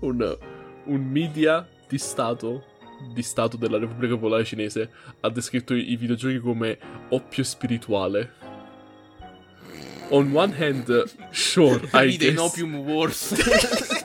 [0.00, 0.38] un,
[0.84, 2.64] un media di Stato,
[3.12, 6.78] di Stato della Repubblica Popolare Cinese, ha descritto i, i videogiochi come
[7.10, 8.34] oppio spirituale.
[10.10, 12.38] On one hand, sure, I guess.
[12.38, 13.96] Opium Wars.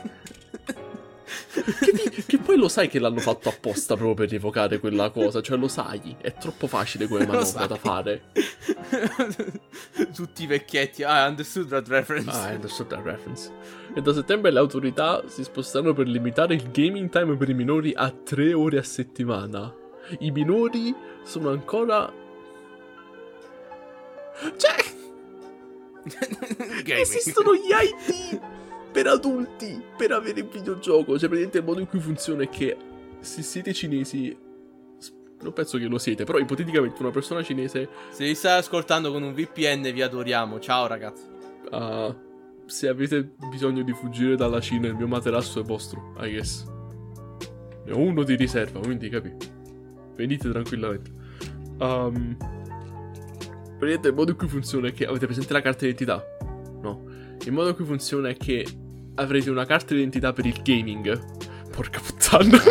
[1.63, 5.41] Che, ti- che poi lo sai che l'hanno fatto apposta proprio per rievocare quella cosa,
[5.41, 8.23] cioè lo sai, è troppo facile come Lo manovra da fare.
[10.13, 11.03] Tutti i vecchietti.
[11.03, 12.29] Ah, I understood that reference.
[12.29, 13.49] Ah, understood that reference.
[13.95, 17.93] E da settembre le autorità si sposteranno per limitare il gaming time per i minori
[17.95, 19.73] a 3 ore a settimana.
[20.19, 22.11] I minori sono ancora.
[24.57, 24.75] Cioè,
[26.99, 28.41] esistono gli IT
[28.93, 31.17] per adulti per avere il videogioco.
[31.17, 32.77] Cioè, praticamente il modo in cui funziona è che
[33.19, 34.37] se siete cinesi.
[35.41, 39.23] Non penso che lo siete, però ipoteticamente una persona cinese Se vi stai ascoltando con
[39.23, 40.57] un VPN, vi adoriamo.
[40.59, 41.23] Ciao, ragazzi.
[41.71, 42.15] Ah,
[42.65, 46.65] se avete bisogno di fuggire dalla Cina, il mio materasso è vostro, I guess.
[47.85, 49.35] Ne ho uno di riserva, quindi capi.
[50.15, 51.11] Venite tranquillamente.
[51.79, 56.23] Um, praticamente il modo in cui funziona è che avete presente la carta d'identità?
[56.81, 57.03] No.
[57.43, 58.65] Il modo in cui funziona è che
[59.15, 61.21] avrete una carta d'identità per il gaming.
[61.71, 62.61] Porca puttana.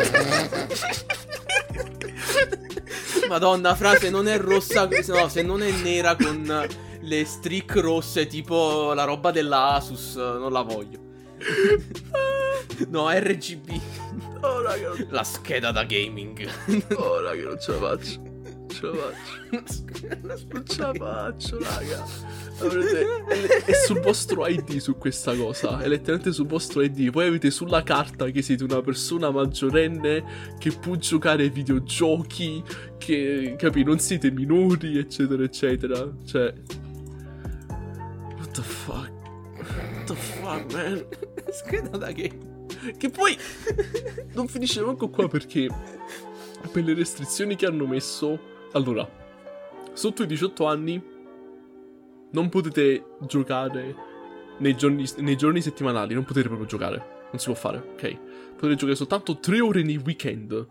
[3.28, 6.66] Madonna, frase non è rossa, no, se non è nera con
[7.00, 10.98] le streak rosse, tipo la roba della Asus, non la voglio.
[12.88, 13.81] No, RGB.
[14.40, 14.92] oh, raga.
[15.09, 16.48] La scheda da gaming.
[16.96, 18.31] Oh, raga, non ce la faccio.
[18.72, 19.40] Ce la faccio.
[20.52, 22.06] Non ce la faccio, raga.
[22.58, 25.80] Avrete, è, sul vostro ID su questa cosa.
[25.80, 27.11] È letteralmente sul vostro ID.
[27.11, 32.62] Poi avete sulla carta che siete una persona maggiorenne che può giocare ai videogiochi.
[32.98, 36.11] Che capi, non siete minori, eccetera, eccetera.
[36.24, 36.54] Cioè.
[38.37, 39.11] What the fuck?
[39.56, 41.06] What the fuck, man?
[41.52, 42.96] scheda da gaming.
[42.96, 43.37] Che poi
[44.35, 45.68] non finisce manco qua perché
[46.72, 48.50] per le restrizioni che hanno messo.
[48.72, 49.08] Allora,
[49.92, 51.02] sotto i 18 anni
[52.30, 53.94] non potete giocare
[54.58, 57.20] nei giorni, nei giorni settimanali, non potete proprio giocare.
[57.30, 58.18] Non si può fare, ok?
[58.56, 60.66] Potete giocare soltanto 3 ore nei weekend.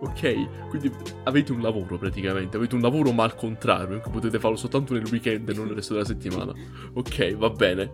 [0.00, 0.68] Ok?
[0.68, 0.92] Quindi
[1.24, 5.06] avete un lavoro praticamente, avete un lavoro ma al contrario, cui potete farlo soltanto nel
[5.10, 6.52] weekend e non nel resto della settimana.
[6.94, 7.90] Ok, va bene.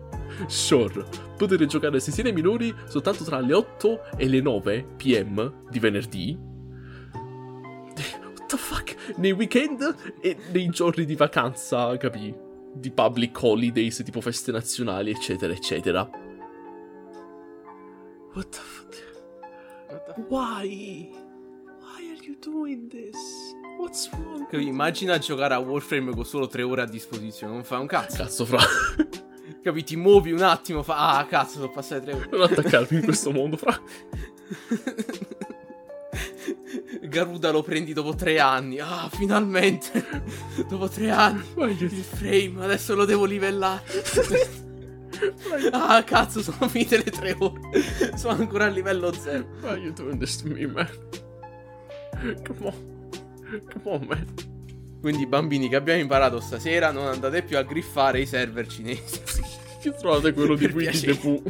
[0.47, 1.05] Sure.
[1.35, 6.53] Potete giocare a sessioni minori soltanto tra le 8 e le 9 pm di venerdì.
[8.45, 8.95] What the fuck?
[9.17, 12.31] Nei weekend e nei giorni di vacanza, capi?
[12.71, 16.07] Di public holidays, tipo feste nazionali, eccetera, eccetera.
[18.33, 20.27] What the fuck?
[20.29, 21.09] Why?
[21.79, 23.17] Why are you doing this?
[23.79, 24.47] What's wrong?
[24.47, 28.17] Capi, Immagina giocare a Warframe con solo 3 ore a disposizione, non fa un cazzo.
[28.17, 28.59] Cazzo, fra.
[29.63, 32.29] Capi, ti muovi un attimo, fa ah cazzo, sono passate 3 ore.
[32.29, 33.75] Non attaccarmi in questo mondo, fra.
[37.15, 38.79] Garuda lo prendi dopo 3 anni.
[38.79, 40.05] Ah, finalmente.
[40.67, 41.43] dopo 3 anni.
[41.55, 43.81] Il frame, adesso lo devo livellare.
[45.71, 47.61] ah, cazzo, sono finite le 3 ore.
[48.19, 49.47] Sono ancora a livello 0.
[49.61, 50.89] why you doing this to me, man?
[52.45, 52.73] Come on.
[53.71, 54.33] Come on, man.
[54.99, 59.21] Quindi, bambini, che abbiamo imparato stasera, non andate più a griffare i server cinesi.
[59.79, 61.41] Che trovate quello di Winnie the Pooh.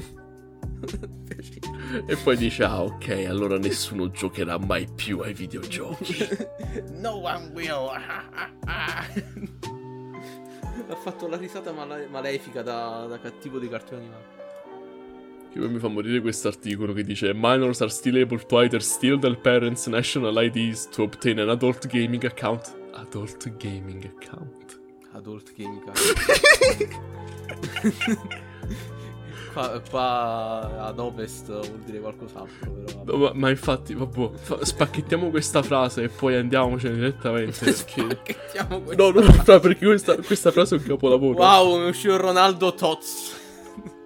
[2.05, 6.15] E poi dice, ah ok, allora nessuno giocherà mai più ai videogiochi.
[6.99, 7.89] no one will.
[10.87, 14.33] ha fatto la risata male- malefica da, da cattivo dei cartoni animati.
[15.51, 18.81] Che poi mi fa morire questo articolo che dice Minors are still able to either
[18.81, 22.75] steal their parents' national IDs to obtain an adult gaming account.
[22.93, 24.83] Adult gaming account.
[25.15, 25.81] Adult Gaming
[29.55, 33.03] qua, qua ad ovest vuol dire qualcos'altro, però.
[33.05, 37.71] No, ma, ma infatti, vabbè, fa- spacchettiamo questa frase e poi andiamocene direttamente.
[37.71, 38.35] Perché...
[38.67, 41.37] No, no, no, fra, perché questa, questa frase è un capolavoro.
[41.37, 43.43] Wow, mi è uscito Ronaldo Tots.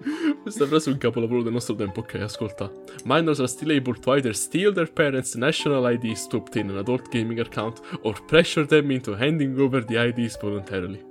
[0.42, 2.00] Questa frase è un capolavoro del nostro tempo.
[2.00, 2.72] Ok, ascolta.
[3.04, 7.10] Minors are still able to either steal their parents' national IDs to obtain an adult
[7.10, 11.04] gaming account or pressure them into handing over the IDs voluntarily.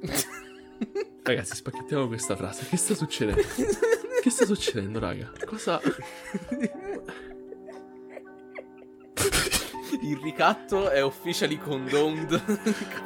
[1.22, 2.66] Ragazzi, spacchettiamo questa frase.
[2.68, 3.42] Che sta succedendo?
[4.22, 5.32] Che sta succedendo, raga?
[5.44, 5.80] Cosa.
[10.02, 12.30] Il ricatto è officially condoned.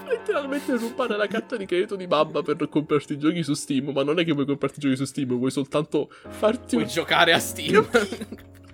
[0.09, 3.91] Letteralmente rubare la carta di credito di mamma per comprarti i giochi su Steam.
[3.91, 6.89] Ma non è che vuoi comprarti i giochi su Steam, vuoi soltanto farti Puoi un
[6.89, 7.87] giocare a Steam.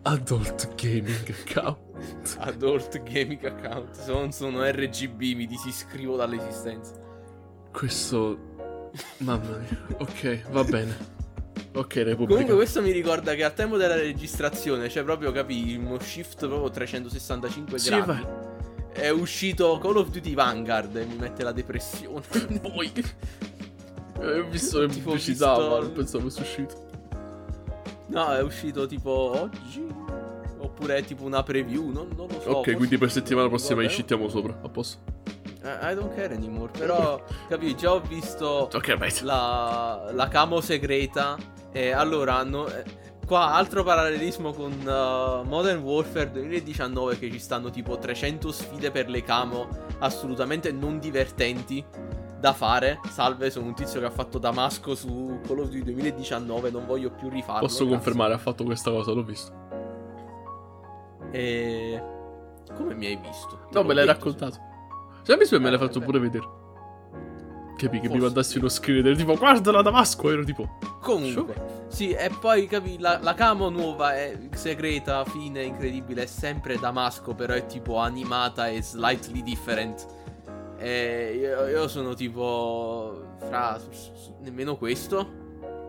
[0.02, 2.36] adult gaming account.
[2.38, 3.94] Adult Gaming Account.
[3.94, 6.94] Se non sono RGB mi disiscrivo dall'esistenza.
[7.72, 8.52] Questo.
[9.18, 9.86] Mamma mia.
[9.98, 10.96] Ok, va bene.
[11.74, 12.26] Ok, Repubblica.
[12.32, 16.70] Comunque questo mi ricorda che al tempo della registrazione, cioè proprio capì, uno shift proprio
[16.70, 18.06] 365 Sì, gradi.
[18.06, 18.26] vai.
[18.92, 22.22] È uscito Call of Duty Vanguard e mi mette la depressione.
[22.62, 22.92] Poi.
[24.20, 26.86] Eh, Ho visto le pubblicità, ma non pensavo fosse uscito.
[28.06, 29.84] No, è uscito tipo oggi.
[30.58, 32.50] Oppure è tipo una preview, non, non lo so.
[32.50, 34.60] ok, quindi per settimana prossima ci sopra.
[34.62, 34.98] A posto.
[35.64, 36.70] I don't care anymore.
[36.76, 39.12] Però, capì, già ho visto Ok, vai.
[39.22, 41.36] la, la camo segreta.
[41.72, 42.66] E allora hanno.
[42.68, 42.84] eh,
[43.26, 49.08] qua altro parallelismo con uh, Modern Warfare 2019 che ci stanno tipo 300 sfide per
[49.08, 49.66] le camo
[50.00, 51.82] assolutamente non divertenti
[52.38, 53.00] da fare.
[53.08, 57.10] Salve, sono un tizio che ha fatto Damasco su Call of Duty 2019, non voglio
[57.10, 57.60] più rifarlo.
[57.60, 57.94] Posso cazzo.
[57.96, 59.52] confermare, ha fatto questa cosa, l'ho visto.
[61.32, 62.02] E
[62.76, 63.66] come mi hai visto?
[63.70, 64.58] Te No, me l'hai detto, raccontato.
[65.24, 66.62] Se mi me l'hai Eh, fatto pure vedere.
[67.76, 71.54] Capì che mi mandassi uno screen del tipo guarda la Damasco, ero tipo Comunque,
[71.88, 77.34] Sì, e poi capi, la, la camo nuova è segreta, fine, incredibile, è sempre Damasco,
[77.34, 80.06] però è tipo animata e slightly different.
[80.78, 83.22] E io, io sono tipo.
[83.38, 83.78] Fra.
[83.78, 85.42] su- su- nemmeno questo.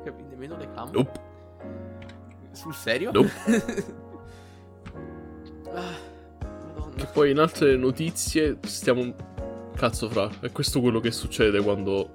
[0.03, 0.23] Capi?
[0.23, 0.91] Nemmeno le camo.
[0.91, 1.19] Nope.
[2.51, 3.11] Sul serio?
[3.11, 3.31] Nope.
[5.75, 6.13] Ah.
[6.95, 9.33] Che poi in altre notizie stiamo...
[9.75, 12.09] Cazzo fra, è questo quello che succede quando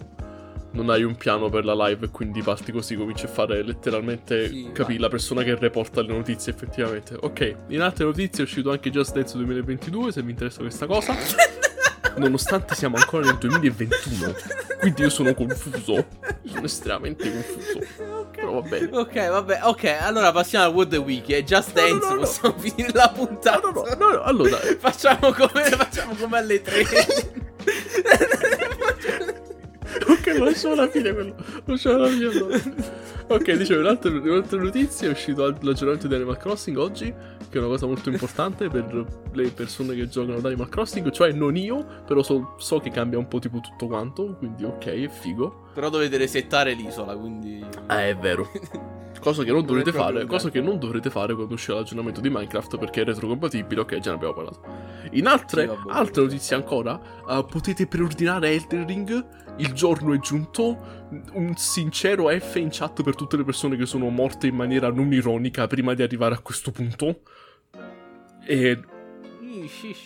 [0.72, 4.48] non hai un piano per la live e quindi parti così, cominci a fare letteralmente,
[4.48, 7.16] Sì, capì, la persona che reporta le notizie effettivamente.
[7.18, 11.14] Ok, in altre notizie è uscito anche Just Dance 2022, se vi interessa questa cosa.
[12.16, 14.34] Nonostante siamo ancora nel 2021,
[14.80, 16.06] quindi io sono confuso,
[16.44, 17.78] sono estremamente confuso.
[18.30, 18.88] Però va bene.
[18.96, 22.20] Ok, vabbè, ok, allora passiamo al World Wiki e Just No, no, Dance, no, no.
[22.20, 23.60] possiamo finire la puntata.
[23.60, 26.84] No, no, no, no, no, allora, Facciamo come, facciamo come alle tre.
[30.08, 31.34] Ok, lo lasciamo alla fine quello.
[31.36, 32.58] Lo lasciamo alla fine allora.
[33.28, 37.14] Ok, dicevo, un'altra, un'altra notizia è uscito l'aggiornamento di Animal Crossing oggi,
[37.48, 41.32] che è una cosa molto importante per le persone che giocano ad Animal Crossing, cioè
[41.32, 45.08] non io, però so, so che cambia un po' tipo tutto quanto, quindi ok, è
[45.08, 45.68] figo.
[45.74, 47.64] Però dovete resettare l'isola, quindi...
[47.86, 48.50] Ah, è vero.
[49.20, 52.78] Cosa che non dovrete fare, cosa che non dovrete fare quando uscirà l'aggiornamento di Minecraft
[52.78, 54.60] perché è retrocompatibile, ok, già ne abbiamo parlato.
[55.12, 59.26] In altre, Sì, altre notizie ancora, uh, potete preordinare Elden Ring,
[59.58, 64.08] il giorno è giunto, un sincero F in chat per tutte le persone che sono
[64.08, 67.20] morte in maniera non ironica prima di arrivare a questo punto.
[68.46, 68.80] E.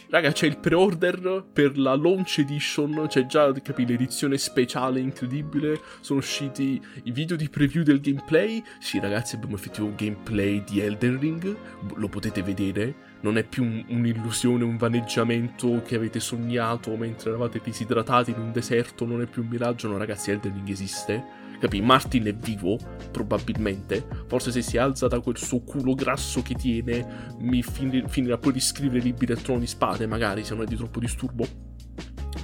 [0.09, 6.20] Raga, c'è il pre-order per la launch edition, c'è già, capi, l'edizione speciale incredibile, sono
[6.20, 8.62] usciti i video di preview del gameplay.
[8.80, 11.57] Sì, ragazzi, abbiamo effettivo un gameplay di Elden Ring,
[11.94, 17.61] lo potete vedere, non è più un- un'illusione, un vaneggiamento che avete sognato mentre eravate
[17.62, 21.43] disidratati in un deserto, non è più un miraggio, no ragazzi, Elden Ring esiste.
[21.64, 21.81] Capì?
[21.81, 22.79] Martin è vivo,
[23.11, 24.07] probabilmente.
[24.27, 28.53] Forse se si alza da quel suo culo grasso che tiene, mi fin- finirà poi
[28.53, 31.46] di scrivere libri del trono di spade, magari, se non è di troppo disturbo.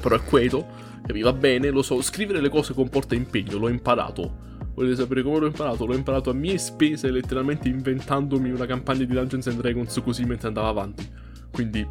[0.00, 0.66] Però è quello,
[1.06, 1.20] capì?
[1.20, 2.00] Va bene, lo so.
[2.00, 4.56] Scrivere le cose comporta impegno, l'ho imparato.
[4.72, 5.84] Volete sapere come l'ho imparato?
[5.84, 10.48] L'ho imparato a mie spese, letteralmente inventandomi una campagna di Dungeons and Dragons così mentre
[10.48, 11.06] andavo avanti.
[11.52, 11.86] Quindi,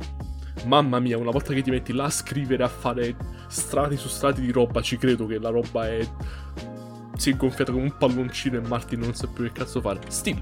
[0.65, 3.15] mamma mia, una volta che ti metti là a scrivere, a fare
[3.49, 5.99] strati su strati di roba, ci credo che la roba è.
[7.19, 9.99] Si è gonfiata come un palloncino e Martin non sa più che cazzo fare.
[10.07, 10.41] Still.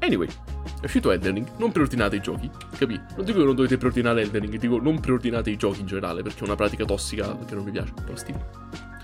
[0.00, 0.26] Anyway,
[0.80, 2.98] è uscito Elden non preordinate i giochi, capì?
[3.16, 6.40] Non dico che non dovete preordinare Elden dico non preordinate i giochi in generale, perché
[6.40, 8.34] è una pratica tossica che non mi piace, però still.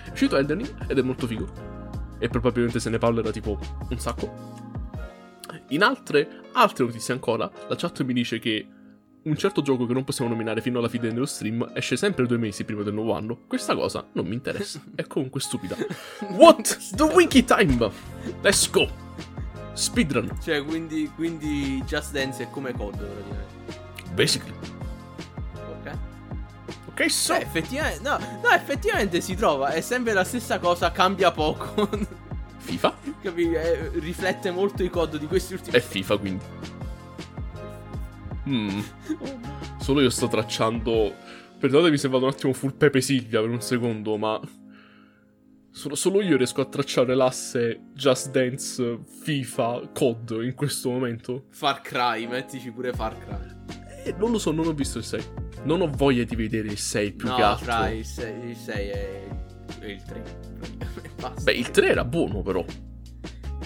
[0.07, 1.47] È uscito Elden ed è molto figo.
[2.19, 4.55] E probabilmente se ne parlerà tipo un sacco.
[5.69, 8.67] In altre, altre notizie ancora, la chat mi dice che
[9.23, 12.39] un certo gioco che non possiamo nominare fino alla fine dello stream esce sempre due
[12.39, 13.41] mesi prima del nuovo anno.
[13.47, 15.77] Questa cosa non mi interessa, è comunque stupida.
[16.31, 16.95] What?
[16.95, 17.91] The Wiki Time!
[18.43, 18.89] Let's go!
[19.73, 24.13] Speedrun, Cioè, quindi, quindi Just Dance è come COD, praticamente.
[24.15, 24.53] basically.
[25.55, 25.97] Ok.
[26.89, 27.35] Ok, so.
[27.35, 31.89] Beh, effettivamente, no, no, effettivamente si trova, è sempre la stessa cosa, cambia poco.
[32.59, 32.95] FIFA?
[33.23, 33.53] Capi?
[33.53, 36.45] Eh, riflette molto i COD di questi ultimi È FIFA quindi.
[38.51, 38.81] Mm.
[39.79, 41.15] Solo io sto tracciando.
[41.59, 44.41] Perdonatemi se vado un attimo full Pepe Silvia per un secondo, ma.
[45.73, 51.45] Solo, solo io riesco a tracciare l'asse Just Dance, FIFA, COD in questo momento.
[51.51, 53.79] Far Cry, mettici pure Far Cry.
[54.05, 55.25] E non lo so, non ho visto il 6.
[55.63, 57.65] Non ho voglia di vedere il 6 più no, che altro.
[57.67, 59.29] fra il 6, il 6 è,
[59.79, 60.23] è il 3.
[60.59, 61.43] praticamente, Basta.
[61.43, 62.65] Beh, il 3 era buono però.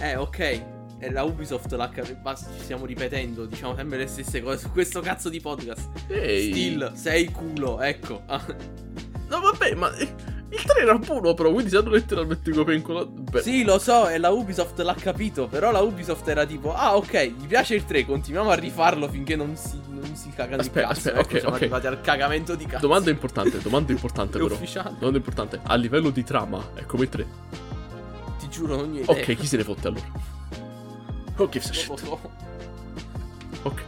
[0.00, 0.73] Eh, ok.
[1.04, 4.70] E la Ubisoft l'ha cap- basta, ci stiamo ripetendo, diciamo sempre le stesse cose su
[4.70, 5.90] questo cazzo di podcast.
[6.08, 6.50] Ehi.
[6.50, 8.22] Still, sei culo, ecco.
[9.26, 9.90] No, vabbè, ma.
[9.96, 13.04] Il 3 era buono però, quindi se hanno letteralmente copencola.
[13.04, 16.94] Beh, Sì, lo so, e la Ubisoft l'ha capito, però la Ubisoft era tipo, ah
[16.96, 20.88] ok, gli piace il 3, continuiamo a rifarlo finché non si, non si cagano Aspetta,
[20.88, 21.08] di cazzo.
[21.08, 21.60] aspetta, ecco, ok, siamo ok.
[21.62, 22.86] arrivati al cagamento di cazzo.
[22.86, 24.54] Domanda importante, domanda importante però.
[24.54, 24.94] ufficiale.
[24.98, 25.60] Domanda importante.
[25.62, 27.26] A livello di trama, è come il 3.
[28.38, 29.04] Ti giuro, non ho idea.
[29.10, 30.33] Ok, chi se ne fotte allora?
[31.36, 32.20] Ok, Non lo so.
[33.62, 33.82] Ok.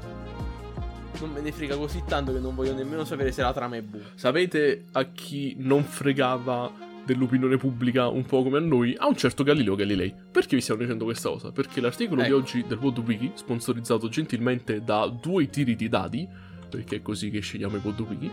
[1.21, 3.83] Non me ne frega così tanto che non voglio nemmeno sapere se la trama è
[3.83, 4.07] buona.
[4.15, 6.71] Sapete a chi non fregava
[7.05, 8.95] dell'opinione pubblica un po' come a noi?
[8.99, 10.13] A un certo Galileo Galilei.
[10.31, 11.53] Perché vi stiamo dicendo questa cosa?
[11.53, 12.37] Perché l'articolo di Ecco.
[12.37, 16.29] oggi del Pod Wiki, sponsorizzato gentilmente da due tiri di dadi,
[16.69, 18.31] perché è così che scegliamo i Pod Wiki,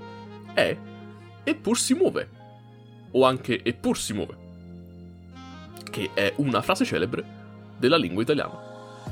[0.54, 0.76] è
[1.44, 2.30] Eppur si muove.
[3.12, 4.38] O anche Eppur si muove.
[5.90, 7.24] Che è una frase celebre
[7.78, 8.72] della lingua italiana.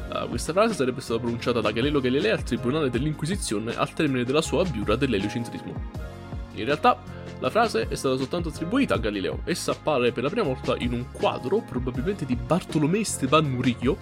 [0.09, 4.41] Uh, questa frase sarebbe stata pronunciata da Galileo Galilei al tribunale dell'Inquisizione al termine della
[4.41, 5.73] sua abbiura dell'eliocentrismo.
[6.55, 6.99] In realtà
[7.41, 9.39] La frase è stata soltanto attribuita a Galileo.
[9.45, 13.97] Essa appare per la prima volta in un quadro, probabilmente di Bartolomé Esteban Murillo,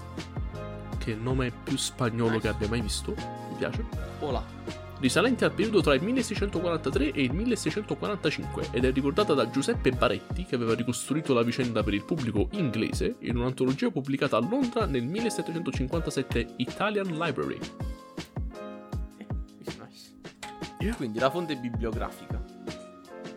[0.97, 3.15] che è il nome più spagnolo che abbia mai visto.
[3.15, 3.85] Mi piace.
[4.19, 4.88] Hola.
[4.99, 10.43] Risalente al periodo tra il 1643 e il 1645 ed è ricordata da Giuseppe Baretti
[10.43, 15.05] che aveva ricostruito la vicenda per il pubblico inglese in un'antologia pubblicata a Londra nel
[15.05, 17.59] 1757 Italian Library.
[19.63, 20.17] Nice.
[20.79, 20.95] Yeah.
[20.95, 22.58] Quindi la fonte bibliografica.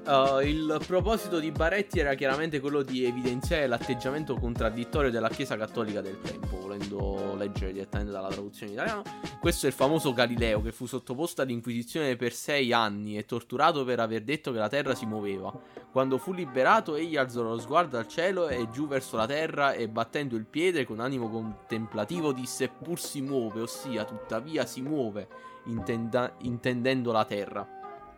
[0.05, 6.01] Uh, il proposito di Baretti era chiaramente quello di evidenziare l'atteggiamento contraddittorio della Chiesa Cattolica
[6.01, 9.03] del tempo, volendo leggere direttamente dalla traduzione italiana.
[9.39, 14.01] Questo è il famoso Galileo che fu sottoposto all'Inquisizione per sei anni e torturato per
[14.01, 15.53] aver detto che la terra si muoveva.
[15.93, 19.89] Quando fu liberato, egli alzò lo sguardo al cielo e giù verso la terra e
[19.89, 25.29] battendo il piede con animo contemplativo disse pur si muove, ossia tuttavia si muove,
[25.67, 27.69] intenda- intendendo la terra.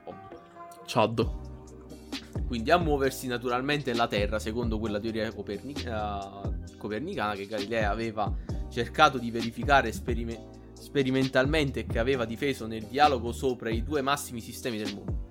[0.04, 0.14] Oh.
[0.86, 1.52] Chad.
[2.46, 6.40] Quindi a muoversi naturalmente la Terra, secondo quella teoria copernica,
[6.78, 8.32] copernicana che Galileo aveva
[8.68, 14.78] cercato di verificare esperime- sperimentalmente che aveva difeso nel dialogo sopra i due massimi sistemi
[14.78, 15.26] del mondo,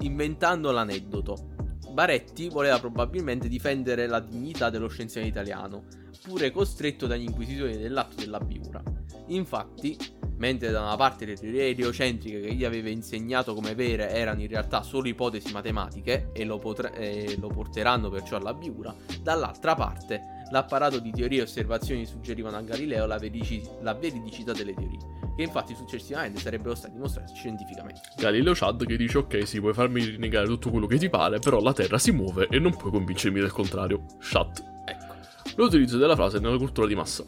[0.00, 1.56] inventando l'aneddoto.
[1.92, 5.84] Baretti voleva probabilmente difendere la dignità dello scienziato italiano,
[6.22, 8.82] pure costretto dagli inquisitori dell'atto della Biura.
[9.28, 9.96] Infatti,
[10.38, 14.48] mentre da una parte le teorie eliocentriche che gli aveva insegnato come vere erano in
[14.48, 20.36] realtà solo ipotesi matematiche e lo, potre- e lo porteranno perciò alla Biura, dall'altra parte
[20.50, 24.98] l'apparato di teorie e osservazioni suggerivano a Galileo la, verici- la veridicità delle teorie,
[25.36, 28.00] che infatti successivamente sarebbero stati dimostrati scientificamente.
[28.16, 31.60] Galileo Chad che dice ok sì puoi farmi rinnegare tutto quello che ti pare, però
[31.60, 34.04] la Terra si muove e non puoi convincermi del contrario.
[34.20, 34.64] Shut.
[34.86, 35.14] Ecco.
[35.56, 37.24] L'utilizzo della frase nella cultura di massa.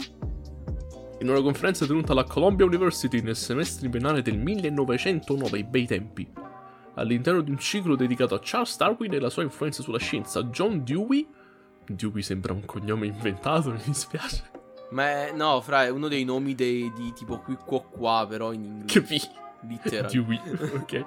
[1.20, 6.26] In una conferenza tenuta alla Columbia University nel semestre invernale del 1909, i bei tempi,
[6.94, 10.82] all'interno di un ciclo dedicato a Charles Darwin e la sua influenza sulla scienza, John
[10.82, 11.28] Dewey,
[11.86, 14.50] Dewey sembra un cognome inventato, mi dispiace.
[14.92, 18.52] Ma è, no, fra, è uno dei nomi dei, di tipo qui qua qua, però
[18.52, 19.00] in inglese.
[19.00, 19.20] Capì?
[20.10, 20.40] Dewey,
[20.74, 21.04] ok.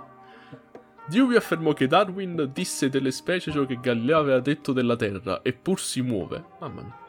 [1.07, 5.79] Dewey affermò che Darwin disse delle specie ciò che Galileo aveva detto della Terra, eppur
[5.79, 6.43] si muove.
[6.59, 7.02] Mamma mia.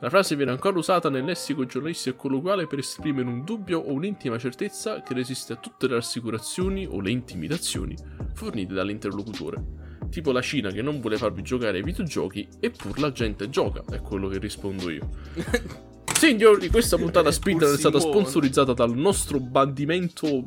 [0.00, 3.92] La frase viene ancora usata nel lessico giornalistico e colloquiale per esprimere un dubbio o
[3.92, 7.96] un'intima certezza che resiste a tutte le rassicurazioni o le intimidazioni
[8.34, 9.84] fornite dall'interlocutore.
[10.10, 14.02] Tipo la Cina che non vuole farvi giocare ai videogiochi, eppur la gente gioca, è
[14.02, 15.08] quello che rispondo io.
[16.12, 20.44] Signori, questa puntata Speedrun è stata sponsorizzata dal nostro bandimento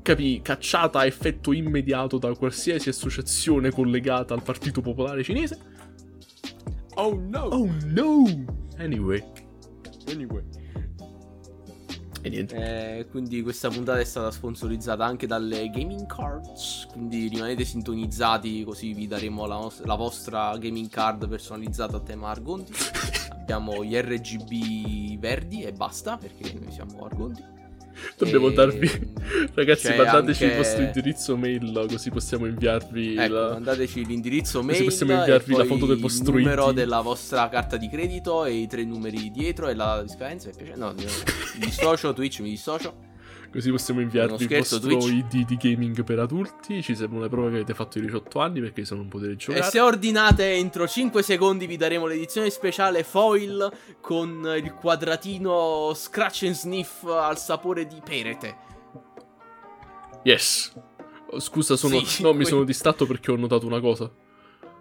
[0.00, 5.58] capi, cacciata a effetto immediato da qualsiasi associazione collegata al Partito Popolare Cinese.
[6.94, 7.40] Oh no!
[7.40, 8.66] Oh no!
[8.78, 9.22] Anyway.
[10.08, 10.44] Anyway.
[12.22, 12.98] E niente.
[12.98, 16.86] Eh, quindi questa puntata è stata sponsorizzata anche dalle gaming cards.
[16.90, 22.30] Quindi rimanete sintonizzati così vi daremo la, nos- la vostra gaming card personalizzata a tema
[22.30, 22.72] Argonti.
[23.30, 27.57] Abbiamo gli RGB verdi e basta perché noi siamo Argonti.
[28.16, 28.52] Dobbiamo e...
[28.52, 28.90] darvi.
[29.54, 30.56] Ragazzi, mandateci anche...
[30.56, 33.16] il vostro indirizzo mail così possiamo inviarvi.
[33.16, 33.48] Ecco, la...
[33.50, 34.84] mandateci l'indirizzo mail.
[34.84, 36.74] Così possiamo inviarvi la foto del vostro il numero ID.
[36.74, 40.50] della vostra carta di credito e i tre numeri dietro e la scadenza.
[40.74, 41.04] No, mi
[41.58, 43.06] dissocio, Twitch, mi dissocio.
[43.50, 45.08] Così possiamo inviarvi il vostro Twitch.
[45.08, 46.82] ID di gaming per adulti.
[46.82, 49.66] Ci servono le prove che avete fatto i 18 anni perché se non potete giocare.
[49.66, 53.70] E se ordinate entro 5 secondi vi daremo l'edizione speciale foil
[54.00, 58.56] con il quadratino scratch and sniff al sapore di perete.
[60.24, 60.72] Yes.
[61.38, 62.04] Scusa, sono...
[62.04, 64.10] Sì, no, que- mi sono distratto perché ho notato una cosa.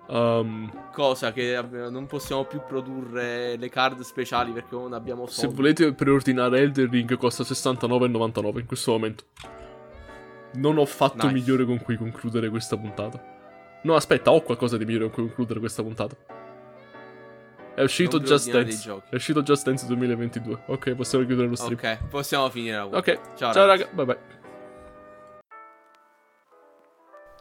[0.10, 5.50] Um, Cosa che non possiamo più produrre le card speciali perché non abbiamo soldi.
[5.50, 9.24] se volete preordinare Elden Ring costa 69,99 in questo momento.
[10.54, 11.34] Non ho fatto Nice.
[11.34, 13.22] migliore con cui concludere questa puntata.
[13.84, 16.16] No, aspetta, ho qualcosa di migliore con cui concludere questa puntata.
[17.76, 19.02] È uscito Just Dance.
[19.10, 20.64] È uscito Just Dance 2022.
[20.68, 21.74] Ok, possiamo chiudere lo stream.
[21.78, 24.18] Ok, possiamo finire la Ok, ciao, Ciao, raga, bye bye.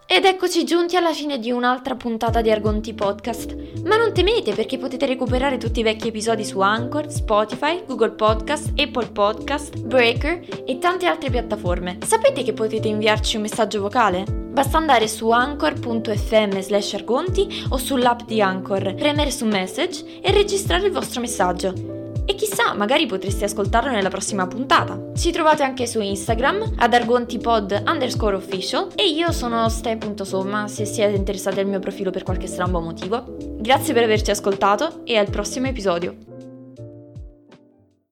[0.08, 3.56] Ed eccoci giunti alla fine di un'altra puntata di Argonti Podcast.
[3.82, 8.70] Ma non temete perché potete recuperare tutti i vecchi episodi su Anchor, Spotify, Google Podcast,
[8.76, 11.98] Apple Podcast, Breaker e tante altre piattaforme.
[12.06, 14.22] Sapete che potete inviarci un messaggio vocale?
[14.30, 20.86] Basta andare su anchor.fm slash argonti o sull'app di Anchor, premere su message e registrare
[20.86, 22.05] il vostro messaggio.
[22.28, 25.12] E chissà, magari potreste ascoltarlo nella prossima puntata.
[25.14, 31.14] Ci trovate anche su Instagram ad argontipod underscore official e io sono ste.somma se siete
[31.16, 33.36] interessati al mio profilo per qualche strambo motivo.
[33.58, 36.35] Grazie per averci ascoltato e al prossimo episodio.